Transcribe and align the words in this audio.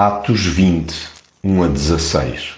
Atos 0.00 0.46
20, 0.46 0.94
1 1.42 1.60
a 1.64 1.66
16 1.66 2.50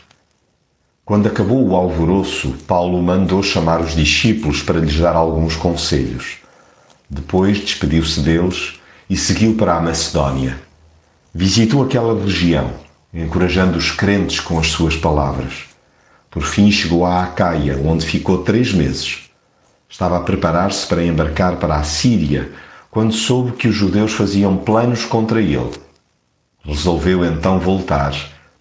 Quando 1.06 1.27
acabou 1.27 1.66
o 1.66 1.74
alvoroço, 1.74 2.52
Paulo 2.66 3.02
mandou 3.02 3.43
chamar 3.43 3.81
os 3.81 3.97
discípulos 3.97 4.63
para 4.63 4.79
lhes 4.79 4.99
dar 4.99 5.17
alguns 5.17 5.57
conselhos. 5.57 6.37
Depois 7.09 7.57
despediu-se 7.57 8.21
deles 8.21 8.79
e 9.09 9.17
seguiu 9.17 9.55
para 9.55 9.75
a 9.75 9.81
Macedónia. 9.81 10.61
Visitou 11.33 11.83
aquela 11.83 12.23
região, 12.23 12.74
encorajando 13.15 13.79
os 13.79 13.91
crentes 13.91 14.38
com 14.38 14.59
as 14.59 14.67
suas 14.67 14.95
palavras. 14.95 15.65
Por 16.30 16.43
fim 16.43 16.70
chegou 16.70 17.07
a 17.07 17.22
Acaia, 17.22 17.80
onde 17.82 18.04
ficou 18.04 18.43
três 18.43 18.70
meses. 18.75 19.30
Estava 19.88 20.18
a 20.18 20.20
preparar-se 20.20 20.86
para 20.86 21.02
embarcar 21.02 21.57
para 21.57 21.77
a 21.77 21.84
Síria, 21.84 22.52
quando 22.91 23.14
soube 23.14 23.52
que 23.52 23.66
os 23.66 23.75
judeus 23.75 24.12
faziam 24.12 24.59
planos 24.59 25.07
contra 25.07 25.41
ele. 25.41 25.70
Resolveu 26.71 27.25
então 27.25 27.59
voltar 27.59 28.14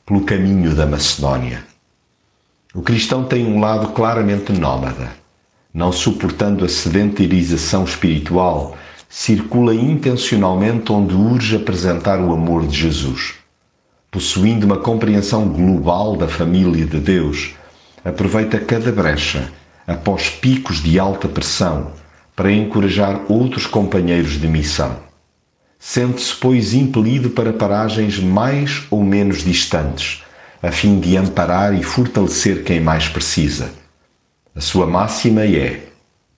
pelo 0.04 0.22
caminho 0.22 0.74
da 0.74 0.88
Macedónia. 0.88 1.64
O 2.74 2.82
cristão 2.82 3.24
tem 3.24 3.46
um 3.46 3.60
lado 3.60 3.90
claramente 3.90 4.52
nómada. 4.52 5.12
Não 5.72 5.92
suportando 5.92 6.66
a 6.66 6.68
sedentarização 6.68 7.84
espiritual, 7.84 8.76
circula 9.08 9.76
intencionalmente 9.76 10.92
onde 10.92 11.14
urge 11.14 11.56
apresentar 11.56 12.20
o 12.20 12.34
amor 12.34 12.66
de 12.66 12.80
Jesus. 12.80 13.36
Possuindo 14.10 14.66
uma 14.66 14.78
compreensão 14.78 15.48
global 15.48 16.18
da 16.18 16.28
família 16.28 16.88
de 16.88 17.00
Deus, 17.00 17.52
aproveita 18.04 18.60
cada 18.60 18.92
brecha, 18.92 19.52
após 19.86 20.32
picos 20.32 20.82
de 20.82 20.98
alta 20.98 21.28
pressão, 21.28 21.92
para 22.36 22.52
encorajar 22.52 23.22
outros 23.30 23.68
companheiros 23.68 24.42
de 24.42 24.48
missão. 24.48 25.09
Sente-se, 25.80 26.36
pois, 26.36 26.74
impelido 26.74 27.30
para 27.30 27.54
paragens 27.54 28.20
mais 28.20 28.84
ou 28.92 29.02
menos 29.02 29.44
distantes, 29.44 30.22
a 30.62 30.72
fim 30.72 31.00
de 31.00 31.16
amparar 31.16 31.74
e 31.74 31.82
fortalecer 31.82 32.64
quem 32.66 32.82
mais 32.82 33.08
precisa. 33.08 33.72
A 34.54 34.60
sua 34.60 34.86
máxima 34.86 35.46
é 35.46 35.88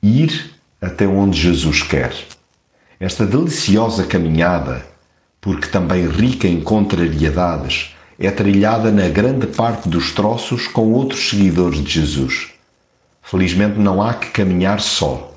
ir 0.03 0.51
até 0.79 1.07
onde 1.07 1.41
Jesus 1.41 1.81
quer. 1.81 2.13
Esta 2.99 3.25
deliciosa 3.25 4.05
caminhada, 4.05 4.85
porque 5.41 5.67
também 5.67 6.07
rica 6.07 6.47
em 6.47 6.61
contrariedades, 6.61 7.95
é 8.19 8.29
trilhada 8.29 8.91
na 8.91 9.09
grande 9.09 9.47
parte 9.47 9.89
dos 9.89 10.11
troços 10.11 10.67
com 10.67 10.93
outros 10.93 11.31
seguidores 11.31 11.83
de 11.83 11.91
Jesus. 11.91 12.49
Felizmente 13.23 13.79
não 13.79 14.03
há 14.03 14.13
que 14.13 14.29
caminhar 14.29 14.79
só. 14.79 15.30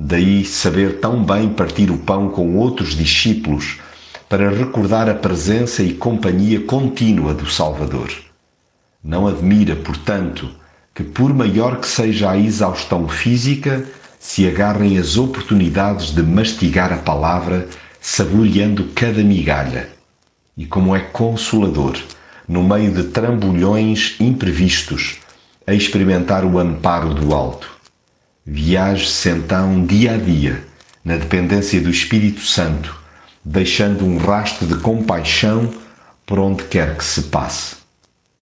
Daí 0.00 0.44
saber 0.44 1.00
tão 1.00 1.24
bem 1.24 1.48
partir 1.48 1.90
o 1.90 1.98
pão 1.98 2.28
com 2.28 2.56
outros 2.56 2.94
discípulos 2.94 3.80
para 4.28 4.48
recordar 4.48 5.08
a 5.08 5.14
presença 5.14 5.82
e 5.82 5.92
companhia 5.92 6.60
contínua 6.60 7.34
do 7.34 7.50
Salvador. 7.50 8.08
Não 9.02 9.26
admira, 9.26 9.74
portanto, 9.74 10.48
que, 10.94 11.02
por 11.02 11.34
maior 11.34 11.80
que 11.80 11.88
seja 11.88 12.30
a 12.30 12.38
exaustão 12.38 13.08
física, 13.08 13.84
se 14.20 14.46
agarrem 14.46 14.98
as 14.98 15.16
oportunidades 15.16 16.14
de 16.14 16.22
mastigar 16.22 16.92
a 16.92 16.98
palavra, 16.98 17.66
saboreando 18.00 18.90
cada 18.94 19.24
migalha. 19.24 19.88
E 20.56 20.64
como 20.64 20.94
é 20.94 21.00
consolador, 21.00 21.98
no 22.46 22.62
meio 22.62 22.92
de 22.92 23.02
trambolhões 23.04 24.14
imprevistos, 24.20 25.16
a 25.66 25.74
experimentar 25.74 26.44
o 26.44 26.56
amparo 26.56 27.12
do 27.14 27.34
alto. 27.34 27.77
Viaje-se 28.50 29.28
então 29.28 29.84
dia 29.84 30.14
a 30.14 30.16
dia, 30.16 30.64
na 31.04 31.18
dependência 31.18 31.78
do 31.82 31.90
Espírito 31.90 32.40
Santo, 32.40 32.98
deixando 33.44 34.06
um 34.06 34.16
rastro 34.16 34.66
de 34.66 34.76
compaixão 34.76 35.70
por 36.24 36.38
onde 36.38 36.64
quer 36.64 36.96
que 36.96 37.04
se 37.04 37.24
passe. 37.24 37.76